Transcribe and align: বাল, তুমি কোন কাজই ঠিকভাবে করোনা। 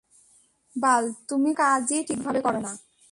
বাল, 0.75 1.03
তুমি 1.27 1.51
কোন 1.51 1.57
কাজই 1.57 1.99
ঠিকভাবে 2.03 2.39
করোনা। 2.41 2.71